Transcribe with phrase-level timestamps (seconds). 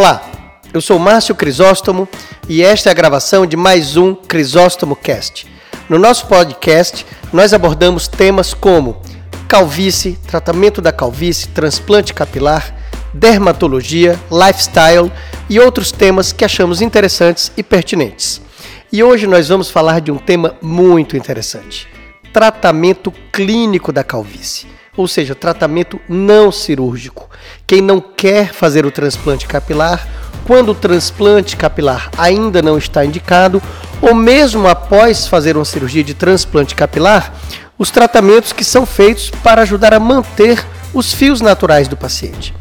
[0.00, 0.22] Olá,
[0.72, 2.08] eu sou Márcio Crisóstomo
[2.48, 5.46] e esta é a gravação de mais um Crisóstomo Cast.
[5.90, 9.02] No nosso podcast, nós abordamos temas como
[9.46, 12.74] calvície, tratamento da calvície, transplante capilar,
[13.12, 15.12] dermatologia, lifestyle
[15.50, 18.40] e outros temas que achamos interessantes e pertinentes.
[18.90, 21.86] E hoje nós vamos falar de um tema muito interessante:
[22.32, 24.66] tratamento clínico da calvície
[25.00, 27.28] ou seja, tratamento não cirúrgico.
[27.66, 30.06] Quem não quer fazer o transplante capilar,
[30.44, 33.62] quando o transplante capilar ainda não está indicado,
[34.02, 37.34] ou mesmo após fazer uma cirurgia de transplante capilar,
[37.78, 42.54] os tratamentos que são feitos para ajudar a manter os fios naturais do paciente.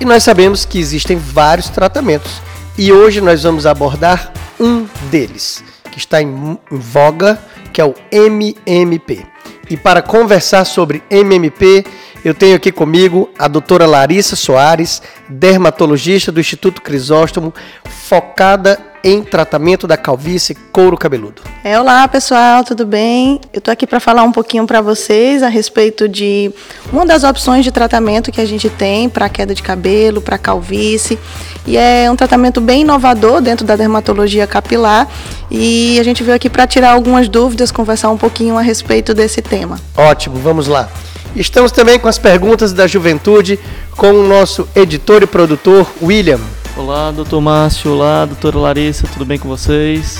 [0.00, 2.40] E nós sabemos que existem vários tratamentos
[2.78, 7.38] e hoje nós vamos abordar um deles, que está em voga,
[7.70, 9.31] que é o MMP.
[9.72, 11.82] E para conversar sobre MMP,
[12.22, 19.86] eu tenho aqui comigo a doutora Larissa Soares, dermatologista do Instituto Crisóstomo, focada em tratamento
[19.86, 21.42] da calvície couro cabeludo.
[21.64, 23.40] É, olá pessoal, tudo bem?
[23.52, 26.52] Eu estou aqui para falar um pouquinho para vocês a respeito de
[26.92, 31.18] uma das opções de tratamento que a gente tem para queda de cabelo, para calvície,
[31.66, 35.08] e é um tratamento bem inovador dentro da dermatologia capilar,
[35.50, 39.42] e a gente veio aqui para tirar algumas dúvidas, conversar um pouquinho a respeito desse
[39.42, 39.80] tema.
[39.96, 40.88] Ótimo, vamos lá.
[41.34, 43.58] Estamos também com as perguntas da juventude
[43.96, 46.40] com o nosso editor e produtor William.
[46.74, 47.92] Olá, doutor Márcio.
[47.92, 49.06] Olá, doutora Larissa.
[49.06, 50.16] Tudo bem com vocês?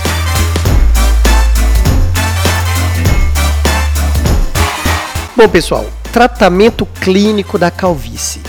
[5.35, 8.43] Bom, pessoal, tratamento clínico da calvície.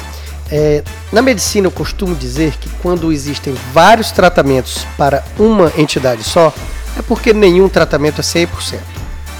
[0.51, 6.53] É, na medicina, eu costumo dizer que quando existem vários tratamentos para uma entidade só,
[6.99, 8.79] é porque nenhum tratamento é 100%.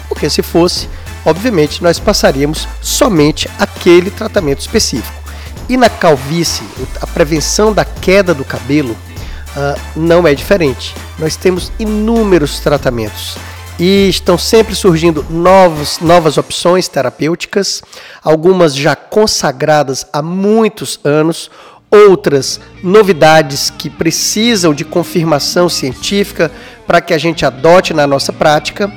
[0.08, 0.88] Porque se fosse,
[1.26, 5.23] obviamente, nós passaríamos somente aquele tratamento específico.
[5.70, 6.66] E na calvície,
[7.02, 10.94] a prevenção da queda do cabelo uh, não é diferente.
[11.18, 13.38] Nós temos inúmeros tratamentos
[13.80, 17.82] e estão sempre surgindo novos, novas opções terapêuticas,
[18.24, 21.50] algumas já consagradas há muitos anos,
[21.90, 26.52] outras novidades que precisam de confirmação científica
[26.86, 28.92] para que a gente adote na nossa prática,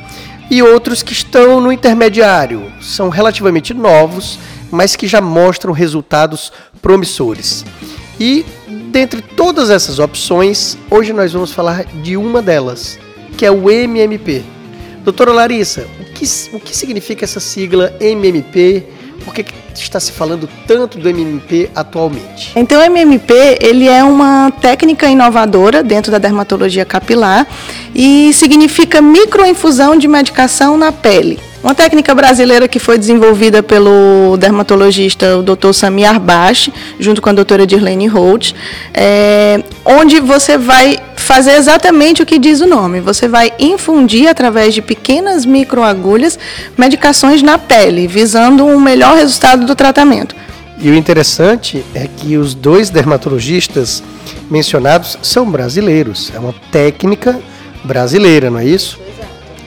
[0.50, 4.38] e outros que estão no intermediário, são relativamente novos
[4.70, 7.64] mas que já mostram resultados promissores.
[8.18, 8.44] E
[8.90, 12.98] dentre todas essas opções, hoje nós vamos falar de uma delas,
[13.36, 14.42] que é o MMP.
[15.04, 18.84] Doutora Larissa, o que, o que significa essa sigla MMP?
[19.24, 19.44] Por que
[19.74, 22.52] está se falando tanto do MMP atualmente?
[22.56, 27.46] Então, o MMP ele é uma técnica inovadora dentro da dermatologia capilar
[27.94, 31.38] e significa microinfusão de medicação na pele.
[31.66, 35.72] Uma técnica brasileira que foi desenvolvida pelo dermatologista o Dr.
[35.72, 38.54] Sami Arbash, junto com a doutora Dirlene Holt,
[38.94, 43.00] é, onde você vai fazer exatamente o que diz o nome.
[43.00, 46.38] Você vai infundir através de pequenas microagulhas
[46.78, 50.36] medicações na pele, visando um melhor resultado do tratamento.
[50.80, 54.04] E o interessante é que os dois dermatologistas
[54.48, 56.30] mencionados são brasileiros.
[56.32, 57.40] É uma técnica
[57.82, 59.04] brasileira, não é isso?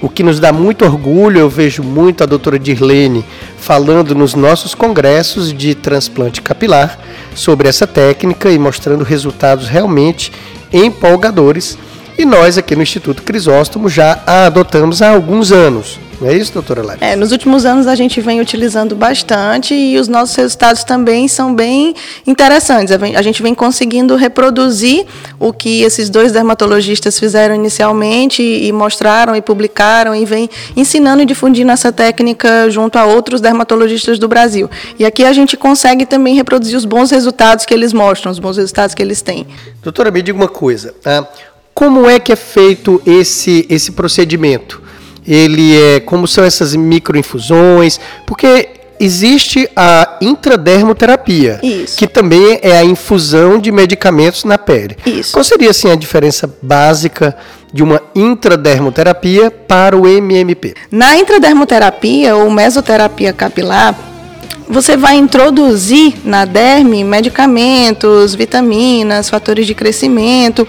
[0.02, 3.26] O que nos dá muito orgulho, eu vejo muito a doutora Dirlene
[3.58, 6.98] falando nos nossos congressos de transplante capilar
[7.36, 10.32] sobre essa técnica e mostrando resultados realmente
[10.72, 11.78] empolgadores.
[12.18, 16.00] E nós aqui no Instituto Crisóstomo já a adotamos há alguns anos.
[16.22, 17.00] É isso, doutora Lara?
[17.02, 21.56] É, nos últimos anos a gente vem utilizando bastante e os nossos resultados também são
[21.56, 21.96] bem
[22.28, 22.94] interessantes.
[22.94, 25.06] A gente vem conseguindo reproduzir
[25.40, 31.26] o que esses dois dermatologistas fizeram inicialmente e mostraram e publicaram e vem ensinando e
[31.26, 34.70] difundindo essa técnica junto a outros dermatologistas do Brasil.
[34.98, 38.58] E aqui a gente consegue também reproduzir os bons resultados que eles mostram, os bons
[38.58, 39.48] resultados que eles têm.
[39.82, 40.94] Doutora, me diga uma coisa.
[41.02, 41.28] Tá?
[41.74, 44.89] Como é que é feito esse, esse procedimento?
[45.30, 48.70] Ele é como são essas microinfusões, porque
[49.00, 51.98] existe a intradermoterapia, Isso.
[51.98, 54.98] que também é a infusão de medicamentos na pele.
[55.06, 55.32] Isso.
[55.32, 57.36] Qual seria assim a diferença básica
[57.72, 60.74] de uma intradermoterapia para o MMP?
[60.92, 63.96] Na intradermoterapia ou mesoterapia capilar,
[64.70, 70.68] você vai introduzir na derme medicamentos, vitaminas, fatores de crescimento,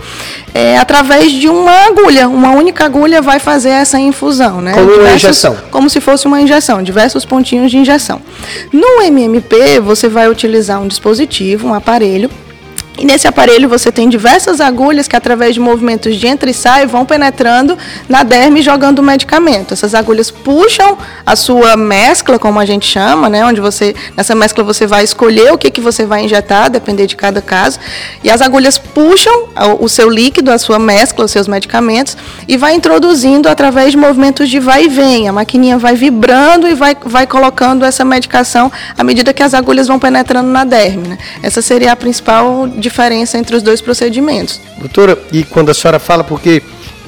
[0.54, 2.26] é, através de uma agulha.
[2.26, 4.72] Uma única agulha vai fazer essa infusão, né?
[4.72, 5.56] Como diversos, uma injeção.
[5.70, 8.22] Como se fosse uma injeção, diversos pontinhos de injeção.
[8.72, 12.30] No MMP, você vai utilizar um dispositivo, um aparelho,
[13.00, 16.84] E nesse aparelho você tem diversas agulhas que, através de movimentos de entra e sai,
[16.84, 19.72] vão penetrando na derme jogando o medicamento.
[19.72, 23.42] Essas agulhas puxam a sua mescla, como a gente chama, né?
[23.42, 27.16] Onde você, nessa mescla, você vai escolher o que, que você vai injetar, depender de
[27.16, 27.78] cada caso.
[28.22, 29.48] E as agulhas puxam
[29.80, 34.46] o seu líquido, a sua mescla, os seus medicamentos, e vai introduzindo através de movimentos
[34.50, 35.26] de vai e vem.
[35.26, 39.88] A maquininha vai vibrando e vai, vai colocando essa medicação à medida que as agulhas
[39.88, 41.08] vão penetrando na derme.
[41.08, 41.18] Né?
[41.42, 42.89] Essa seria a principal diferença
[43.34, 44.60] entre os dois procedimentos.
[44.78, 46.62] Doutora, e quando a senhora fala, porque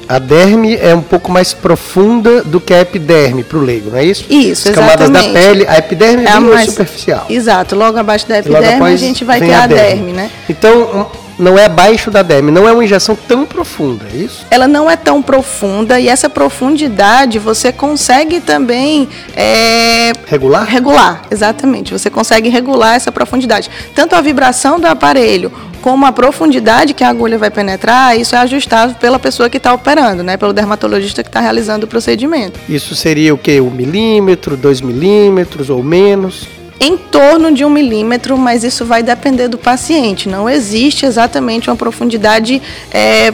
[0.07, 3.97] a derme é um pouco mais profunda do que a epiderme para o leigo, não
[3.97, 4.25] é isso?
[4.29, 7.25] Isso, As camadas da pele, a epiderme é, é mais superficial.
[7.29, 9.95] Exato, logo abaixo da epiderme a gente vai ter a, a derme.
[9.95, 10.31] derme, né?
[10.49, 14.45] Então, não é abaixo da derme, não é uma injeção tão profunda, é isso?
[14.51, 20.65] Ela não é tão profunda e essa profundidade você consegue também é, regular?
[20.65, 21.93] Regular, exatamente.
[21.93, 23.69] Você consegue regular essa profundidade.
[23.93, 25.51] Tanto a vibração do aparelho
[25.81, 29.73] como a profundidade que a agulha vai penetrar, isso é ajustável pela pessoa que está
[29.73, 30.37] operando, né?
[30.37, 32.59] Pelo dermatologista que está realizando o procedimento.
[32.67, 33.59] Isso seria o que?
[33.59, 36.47] Um milímetro, dois milímetros ou menos?
[36.79, 40.27] em torno de um milímetro, mas isso vai depender do paciente.
[40.27, 43.33] Não existe exatamente uma profundidade é,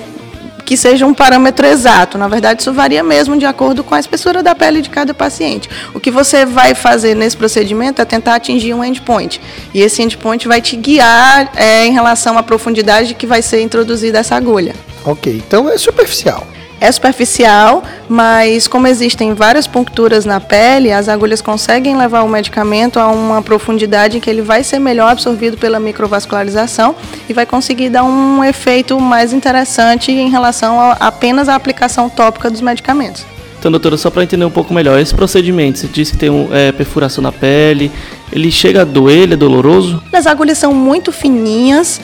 [0.70, 2.16] que seja um parâmetro exato.
[2.16, 5.68] Na verdade, isso varia mesmo de acordo com a espessura da pele de cada paciente.
[5.96, 9.42] O que você vai fazer nesse procedimento é tentar atingir um endpoint.
[9.74, 14.20] E esse endpoint vai te guiar é, em relação à profundidade que vai ser introduzida
[14.20, 14.76] essa agulha.
[15.04, 16.46] Ok, então é superficial
[16.82, 23.00] é superficial, mas como existem várias puncturas na pele, as agulhas conseguem levar o medicamento
[23.00, 26.96] a uma profundidade em que ele vai ser melhor absorvido pela microvascularização
[27.28, 32.50] e vai conseguir dar um efeito mais interessante em relação a apenas a aplicação tópica
[32.50, 33.26] dos medicamentos.
[33.60, 36.48] Então, doutora, só para entender um pouco melhor, esse procedimento, você disse que tem um,
[36.50, 37.92] é, perfuração na pele,
[38.32, 40.02] ele chega a doer, ele é doloroso?
[40.14, 42.00] As agulhas são muito fininhas,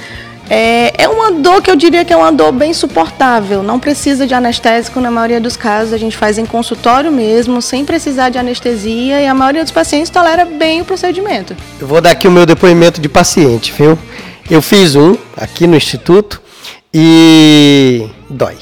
[0.50, 3.64] é, é uma dor que eu diria que é uma dor bem suportável.
[3.64, 5.94] Não precisa de anestésico na maioria dos casos.
[5.94, 10.10] A gente faz em consultório mesmo, sem precisar de anestesia, e a maioria dos pacientes
[10.10, 11.56] tolera bem o procedimento.
[11.80, 13.98] Eu vou dar aqui o meu depoimento de paciente, viu?
[14.50, 16.42] Eu fiz um aqui no Instituto
[16.94, 18.58] e dói.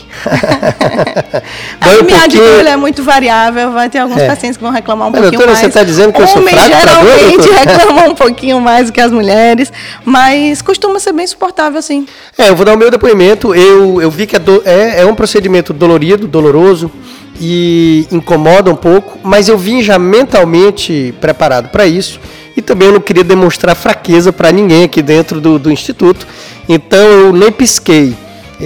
[1.82, 2.68] dói a minha pouquinho...
[2.68, 4.28] é muito variável, vai ter alguns é.
[4.28, 5.60] pacientes que vão reclamar um Mas, pouquinho doutora, mais.
[5.60, 9.12] Você está dizendo que eu sou fraco geralmente reclamam um pouquinho mais do que as
[9.12, 9.72] mulheres,
[10.04, 12.06] mas costuma ser bem suportável, sim.
[12.38, 13.56] É, eu vou dar o meu depoimento.
[13.56, 16.92] Eu, eu vi que é, do, é, é um procedimento dolorido, doloroso
[17.40, 22.20] e incomoda um pouco, mas eu vim já mentalmente preparado para isso
[22.56, 26.28] e também eu não queria demonstrar fraqueza para ninguém aqui dentro do, do instituto,
[26.70, 28.16] então eu nem pisquei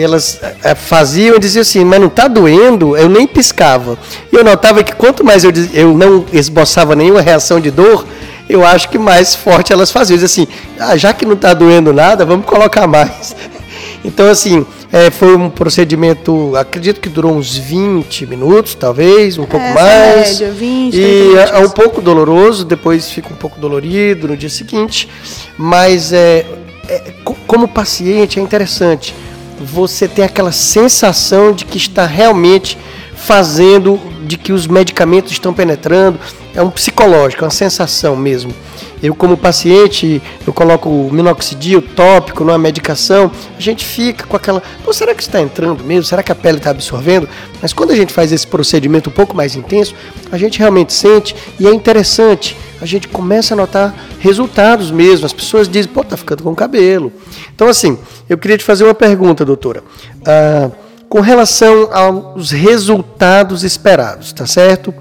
[0.01, 2.95] elas é, faziam e diziam assim, mas não está doendo?
[2.95, 3.97] Eu nem piscava.
[4.31, 8.05] E eu notava que quanto mais eu, eu não esboçava nenhuma reação de dor,
[8.49, 10.23] eu acho que mais forte elas faziam.
[10.23, 10.47] Assim,
[10.79, 13.35] ah, já que não está doendo nada, vamos colocar mais.
[14.05, 19.65] Então, assim, é, foi um procedimento, acredito que durou uns 20 minutos, talvez, um pouco
[19.65, 20.39] é, mais.
[20.39, 24.49] Média, 20, e é, é, um pouco doloroso, depois fica um pouco dolorido no dia
[24.49, 25.09] seguinte.
[25.57, 26.45] Mas é,
[26.87, 27.13] é
[27.45, 29.13] como paciente é interessante
[29.59, 32.77] você tem aquela sensação de que está realmente
[33.15, 36.19] fazendo, de que os medicamentos estão penetrando.
[36.53, 38.53] É um psicológico, é uma sensação mesmo.
[39.01, 44.61] Eu, como paciente, eu coloco o minoxidil tópico numa medicação, a gente fica com aquela.
[44.83, 46.03] Pô, será que está entrando mesmo?
[46.03, 47.29] Será que a pele está absorvendo?
[47.61, 49.93] Mas quando a gente faz esse procedimento um pouco mais intenso,
[50.31, 52.57] a gente realmente sente e é interessante.
[52.81, 55.25] A gente começa a notar resultados mesmo.
[55.25, 57.11] As pessoas dizem, pô, tá ficando com cabelo.
[57.53, 57.97] Então, assim,
[58.29, 59.83] eu queria te fazer uma pergunta, doutora.
[60.25, 60.69] Ah,
[61.09, 64.93] com relação aos resultados esperados, tá certo?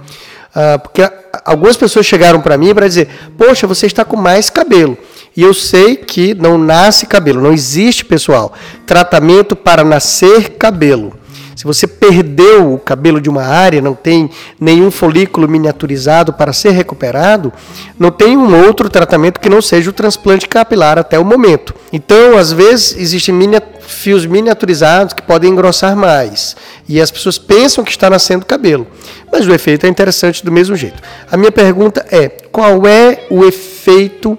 [0.54, 1.02] Ah, porque
[1.44, 4.96] algumas pessoas chegaram para mim para dizer: Poxa, você está com mais cabelo.
[5.36, 8.54] E eu sei que não nasce cabelo, não existe, pessoal,
[8.86, 11.12] tratamento para nascer cabelo.
[11.56, 14.28] Se você perdeu o cabelo de uma área, não tem
[14.60, 17.50] nenhum folículo miniaturizado para ser recuperado,
[17.98, 21.74] não tem um outro tratamento que não seja o transplante capilar até o momento.
[21.90, 23.34] Então, às vezes, existem
[23.80, 26.54] fios miniaturizados que podem engrossar mais.
[26.86, 28.86] E as pessoas pensam que está nascendo cabelo.
[29.32, 31.02] Mas o efeito é interessante do mesmo jeito.
[31.30, 34.38] A minha pergunta é: qual é o efeito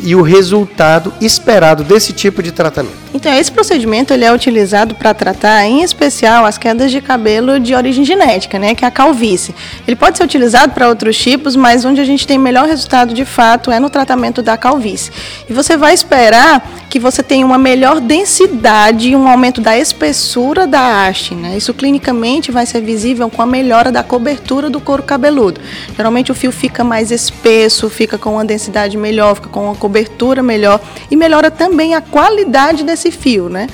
[0.00, 3.06] e o resultado esperado desse tipo de tratamento?
[3.14, 7.74] Então, esse procedimento ele é utilizado para tratar, em especial, as quedas de cabelo de
[7.74, 9.54] origem genética, né, que é a calvície.
[9.86, 13.24] Ele pode ser utilizado para outros tipos, mas onde a gente tem melhor resultado de
[13.24, 15.10] fato é no tratamento da calvície.
[15.48, 20.66] E você vai esperar que você tenha uma melhor densidade e um aumento da espessura
[20.66, 21.34] da haste.
[21.34, 21.56] Né?
[21.56, 25.60] Isso clinicamente vai ser visível com a melhora da cobertura do couro cabeludo.
[25.96, 30.42] Geralmente o fio fica mais espesso, fica com uma densidade melhor, fica com uma cobertura
[30.42, 33.68] melhor e melhora também a qualidade desse fio, né?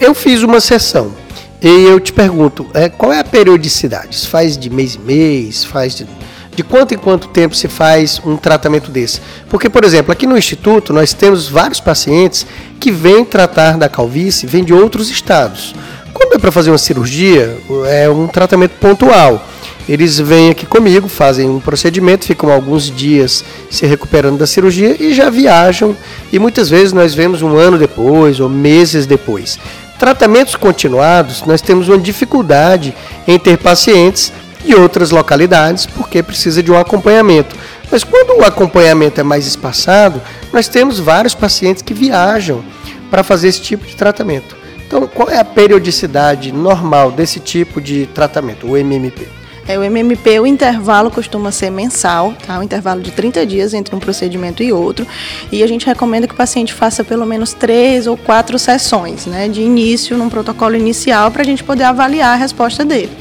[0.00, 1.12] Eu fiz uma sessão
[1.60, 4.26] e eu te pergunto, é, qual é a periodicidade?
[4.26, 6.06] Faz de mês em mês, faz de
[6.54, 9.22] de quanto em quanto tempo se faz um tratamento desse.
[9.48, 12.46] Porque, por exemplo, aqui no Instituto nós temos vários pacientes
[12.78, 15.74] que vêm tratar da calvície, vêm de outros estados.
[16.12, 17.56] Quando é para fazer uma cirurgia,
[17.86, 19.42] é um tratamento pontual.
[19.88, 25.12] Eles vêm aqui comigo, fazem um procedimento, ficam alguns dias se recuperando da cirurgia e
[25.12, 25.96] já viajam.
[26.32, 29.58] E muitas vezes nós vemos um ano depois ou meses depois.
[29.98, 32.94] Tratamentos continuados, nós temos uma dificuldade
[33.26, 34.32] em ter pacientes
[34.64, 37.56] de outras localidades, porque precisa de um acompanhamento.
[37.90, 40.20] Mas quando o acompanhamento é mais espaçado,
[40.52, 42.64] nós temos vários pacientes que viajam
[43.10, 44.56] para fazer esse tipo de tratamento.
[44.86, 49.41] Então, qual é a periodicidade normal desse tipo de tratamento, o MMP?
[49.66, 52.58] É, o MMP, o intervalo costuma ser mensal, tá?
[52.58, 55.06] Um intervalo de 30 dias entre um procedimento e outro.
[55.52, 59.48] E a gente recomenda que o paciente faça pelo menos três ou quatro sessões, né?
[59.48, 63.12] De início, num protocolo inicial, para a gente poder avaliar a resposta dele.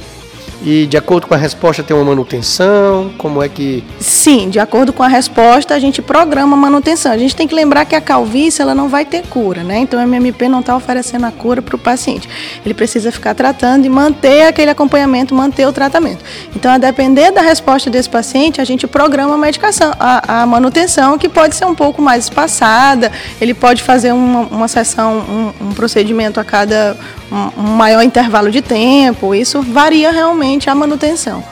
[0.64, 3.12] E de acordo com a resposta tem uma manutenção?
[3.18, 3.84] Como é que.
[4.00, 7.12] Sim, de acordo com a resposta, a gente programa a manutenção.
[7.12, 9.80] A gente tem que lembrar que a calvície ela não vai ter cura, né?
[9.80, 12.30] Então o MMP não está oferecendo a cura para o paciente.
[12.64, 16.24] Ele precisa ficar tratando e manter aquele acompanhamento, manter o tratamento.
[16.56, 21.18] Então, a depender da resposta desse paciente, a gente programa a medicação, a, a manutenção,
[21.18, 25.74] que pode ser um pouco mais espaçada, ele pode fazer uma, uma sessão, um, um
[25.74, 26.96] procedimento a cada
[27.32, 29.34] um, um maior intervalo de tempo.
[29.34, 31.44] Isso varia realmente a manutenção.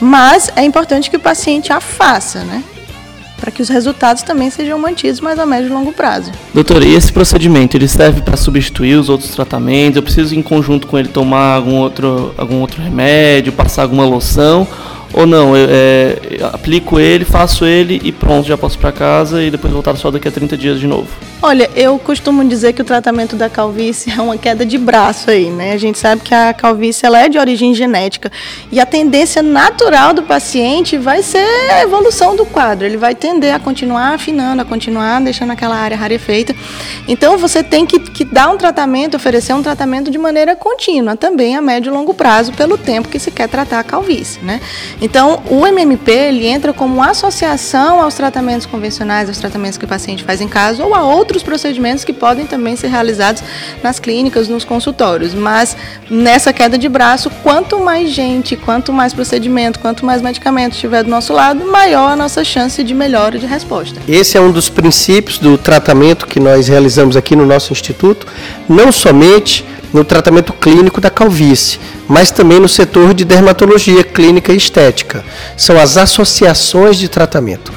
[0.00, 2.62] Mas é importante que o paciente a faça, né?
[3.40, 6.30] Para que os resultados também sejam mantidos mais a médio e longo prazo.
[6.54, 9.96] Doutora, e esse procedimento, ele serve para substituir os outros tratamentos?
[9.96, 14.66] Eu preciso, em conjunto com ele, tomar algum outro, algum outro remédio, passar alguma loção?
[15.12, 19.42] Ou não, eu, é, eu aplico ele, faço ele e pronto, já posso para casa
[19.42, 21.08] e depois voltar só daqui a 30 dias de novo?
[21.44, 25.50] Olha, eu costumo dizer que o tratamento da calvície é uma queda de braço aí,
[25.50, 25.72] né?
[25.72, 28.30] A gente sabe que a calvície ela é de origem genética
[28.70, 32.86] e a tendência natural do paciente vai ser a evolução do quadro.
[32.86, 36.54] Ele vai tender a continuar afinando, a continuar deixando aquela área rarefeita.
[37.08, 41.56] Então você tem que, que dar um tratamento, oferecer um tratamento de maneira contínua, também
[41.56, 44.60] a médio e longo prazo, pelo tempo que se quer tratar a calvície, né?
[45.00, 50.22] Então o MMP ele entra como associação aos tratamentos convencionais, aos tratamentos que o paciente
[50.22, 53.42] faz em casa ou a outros outros procedimentos que podem também ser realizados
[53.82, 55.32] nas clínicas, nos consultórios.
[55.32, 55.74] Mas
[56.10, 61.10] nessa queda de braço, quanto mais gente, quanto mais procedimento, quanto mais medicamento estiver do
[61.10, 63.98] nosso lado, maior a nossa chance de melhora de resposta.
[64.06, 68.26] Esse é um dos princípios do tratamento que nós realizamos aqui no nosso instituto,
[68.68, 74.56] não somente no tratamento clínico da calvície, mas também no setor de dermatologia clínica e
[74.56, 75.24] estética.
[75.56, 77.72] São as associações de tratamento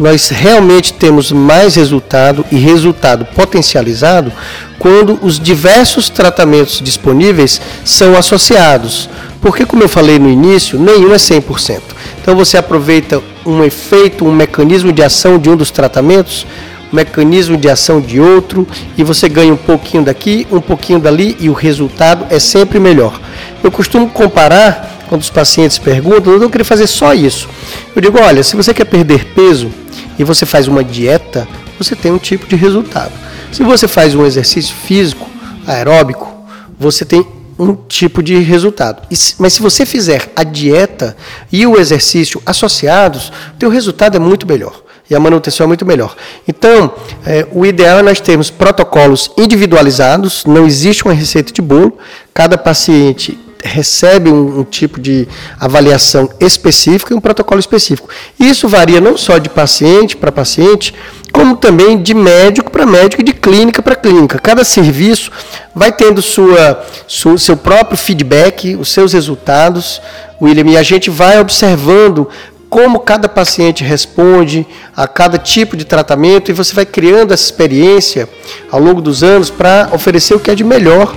[0.00, 4.32] nós realmente temos mais resultado e resultado potencializado
[4.78, 9.10] quando os diversos tratamentos disponíveis são associados.
[9.42, 11.80] Porque, como eu falei no início, nenhum é 100%.
[12.20, 16.46] Então, você aproveita um efeito, um mecanismo de ação de um dos tratamentos,
[16.90, 18.66] um mecanismo de ação de outro,
[18.96, 23.20] e você ganha um pouquinho daqui, um pouquinho dali, e o resultado é sempre melhor.
[23.62, 27.48] Eu costumo comparar, quando os pacientes perguntam, eu não queria fazer só isso.
[27.94, 29.70] Eu digo, olha, se você quer perder peso,
[30.20, 31.48] e você faz uma dieta,
[31.78, 33.10] você tem um tipo de resultado.
[33.50, 35.26] Se você faz um exercício físico
[35.66, 36.30] aeróbico,
[36.78, 37.26] você tem
[37.58, 39.00] um tipo de resultado.
[39.38, 41.16] Mas se você fizer a dieta
[41.50, 46.14] e o exercício associados, teu resultado é muito melhor e a manutenção é muito melhor.
[46.46, 46.92] Então,
[47.24, 51.96] é, o ideal é nós termos protocolos individualizados, não existe uma receita de bolo,
[52.34, 55.26] cada paciente recebe um, um, tipo de
[55.58, 58.08] avaliação específica e um protocolo específico.
[58.38, 60.94] Isso varia não só de paciente para paciente,
[61.32, 64.38] como também de médico para médico e de clínica para clínica.
[64.38, 65.30] Cada serviço
[65.74, 70.00] vai tendo sua, sua, seu próprio feedback, os seus resultados,
[70.40, 72.28] William, e a gente vai observando
[72.68, 74.64] como cada paciente responde
[74.96, 78.28] a cada tipo de tratamento e você vai criando essa experiência
[78.70, 81.12] ao longo dos anos para oferecer o que é de melhor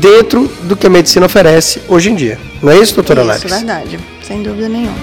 [0.00, 2.38] dentro do que a medicina oferece hoje em dia.
[2.62, 3.46] Não é isso, doutora Larissa?
[3.46, 3.98] Isso, verdade.
[4.22, 4.96] Sem dúvida nenhuma.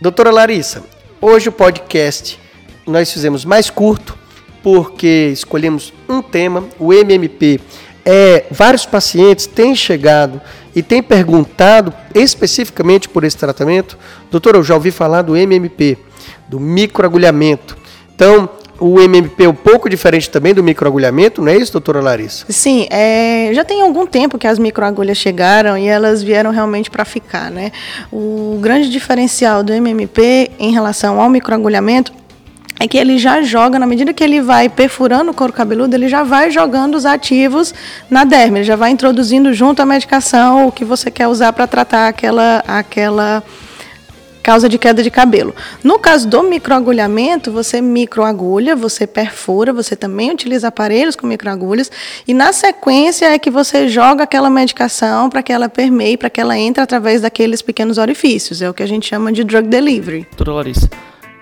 [0.00, 0.82] Doutora Larissa,
[1.20, 2.38] hoje o podcast
[2.86, 4.18] nós fizemos mais curto
[4.62, 7.60] porque escolhemos um tema, o MMP.
[8.04, 10.40] É, vários pacientes têm chegado
[10.74, 13.98] e têm perguntado especificamente por esse tratamento.
[14.30, 15.98] Doutora, eu já ouvi falar do MMP
[16.50, 17.78] do microagulhamento.
[18.12, 22.44] Então, o MMP um pouco diferente também do microagulhamento, não é isso, doutora Larissa?
[22.48, 27.04] Sim, é, já tem algum tempo que as microagulhas chegaram e elas vieram realmente para
[27.04, 27.70] ficar, né?
[28.10, 32.12] O grande diferencial do MMP em relação ao microagulhamento
[32.80, 36.08] é que ele já joga, na medida que ele vai perfurando o couro cabeludo, ele
[36.08, 37.72] já vai jogando os ativos
[38.08, 41.66] na derme, ele já vai introduzindo junto a medicação o que você quer usar para
[41.66, 43.44] tratar aquela, aquela
[44.42, 45.54] causa de queda de cabelo.
[45.82, 51.90] No caso do microagulhamento, você microagulha, você perfura, você também utiliza aparelhos com microagulhas
[52.26, 56.40] e na sequência é que você joga aquela medicação para que ela permeie, para que
[56.40, 58.62] ela entre através daqueles pequenos orifícios.
[58.62, 60.26] É o que a gente chama de drug delivery.
[60.30, 60.88] Doutora Larissa,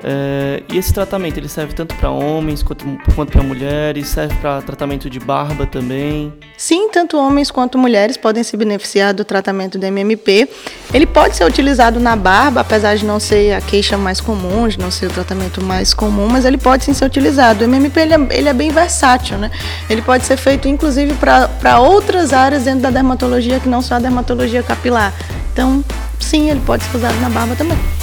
[0.03, 4.63] é, e esse tratamento ele serve tanto para homens quanto, quanto para mulheres, serve para
[4.63, 6.33] tratamento de barba também?
[6.57, 10.49] Sim, tanto homens quanto mulheres podem se beneficiar do tratamento do MMP.
[10.95, 14.79] Ele pode ser utilizado na barba, apesar de não ser a queixa mais comum, de
[14.79, 17.65] não ser o tratamento mais comum, mas ele pode sim ser utilizado.
[17.65, 19.51] O MMP ele é, ele é bem versátil, né?
[19.91, 23.99] Ele pode ser feito inclusive para outras áreas dentro da dermatologia que não só a
[23.99, 25.13] dermatologia capilar.
[25.53, 25.85] Então,
[26.21, 27.98] sim, ele pode ser usado na barba também.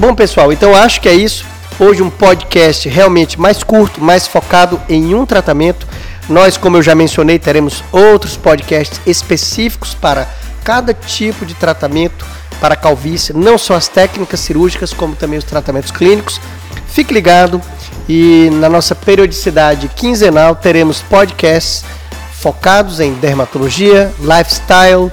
[0.00, 1.44] Bom, pessoal, então acho que é isso.
[1.78, 5.86] Hoje um podcast realmente mais curto, mais focado em um tratamento.
[6.26, 10.26] Nós, como eu já mencionei, teremos outros podcasts específicos para
[10.64, 12.24] cada tipo de tratamento
[12.62, 16.40] para calvície, não só as técnicas cirúrgicas, como também os tratamentos clínicos.
[16.88, 17.60] Fique ligado
[18.08, 21.84] e na nossa periodicidade quinzenal teremos podcasts
[22.32, 25.12] focados em dermatologia, lifestyle,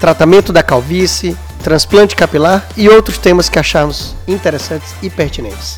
[0.00, 1.36] tratamento da calvície,
[1.68, 5.76] transplante capilar e outros temas que achamos interessantes e pertinentes.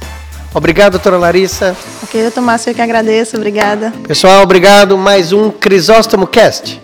[0.55, 1.77] Obrigado, doutora Larissa.
[2.01, 3.37] Ok, doutor Márcio, eu que agradeço.
[3.37, 3.93] Obrigada.
[4.07, 4.97] Pessoal, obrigado.
[4.97, 6.81] Mais um Crisóstomo Cast.